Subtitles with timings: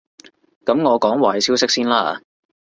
[0.65, 2.19] 噉我講壞消息先啦